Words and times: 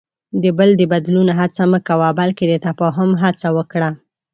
د 0.43 0.45
بل 0.57 0.69
د 0.77 0.81
بدلون 0.91 1.27
هڅه 1.39 1.63
مه 1.71 1.79
کوه، 1.87 2.09
بلکې 2.19 2.45
د 2.47 2.53
تفاهم 2.65 3.09
هڅه 3.23 3.47
وکړه. 3.57 3.89